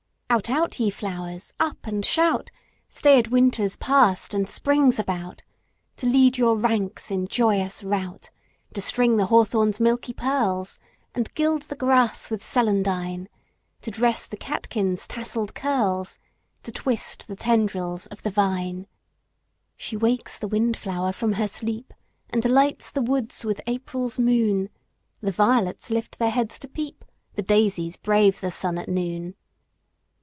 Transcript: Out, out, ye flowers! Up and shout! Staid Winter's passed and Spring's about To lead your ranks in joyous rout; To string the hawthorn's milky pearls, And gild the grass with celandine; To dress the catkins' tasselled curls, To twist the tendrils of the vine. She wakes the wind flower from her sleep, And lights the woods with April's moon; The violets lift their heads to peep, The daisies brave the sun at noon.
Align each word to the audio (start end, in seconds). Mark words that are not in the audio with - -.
Out, 0.33 0.49
out, 0.49 0.79
ye 0.79 0.89
flowers! 0.89 1.53
Up 1.59 1.85
and 1.85 2.05
shout! 2.05 2.51
Staid 2.87 3.27
Winter's 3.27 3.75
passed 3.75 4.33
and 4.33 4.47
Spring's 4.47 4.97
about 4.97 5.41
To 5.97 6.05
lead 6.05 6.37
your 6.37 6.55
ranks 6.57 7.11
in 7.11 7.27
joyous 7.27 7.83
rout; 7.83 8.29
To 8.73 8.79
string 8.79 9.17
the 9.17 9.25
hawthorn's 9.25 9.81
milky 9.81 10.13
pearls, 10.13 10.79
And 11.13 11.33
gild 11.33 11.63
the 11.63 11.75
grass 11.75 12.31
with 12.31 12.45
celandine; 12.45 13.27
To 13.81 13.91
dress 13.91 14.25
the 14.25 14.37
catkins' 14.37 15.05
tasselled 15.05 15.53
curls, 15.53 16.17
To 16.63 16.71
twist 16.71 17.27
the 17.27 17.35
tendrils 17.35 18.07
of 18.07 18.23
the 18.23 18.31
vine. 18.31 18.87
She 19.75 19.97
wakes 19.97 20.39
the 20.39 20.47
wind 20.47 20.77
flower 20.77 21.11
from 21.11 21.33
her 21.33 21.47
sleep, 21.49 21.93
And 22.29 22.45
lights 22.45 22.89
the 22.89 23.01
woods 23.01 23.43
with 23.43 23.59
April's 23.67 24.17
moon; 24.17 24.69
The 25.19 25.33
violets 25.33 25.91
lift 25.91 26.19
their 26.19 26.31
heads 26.31 26.57
to 26.59 26.69
peep, 26.69 27.03
The 27.35 27.41
daisies 27.43 27.97
brave 27.97 28.39
the 28.39 28.49
sun 28.49 28.77
at 28.77 28.87
noon. 28.87 29.35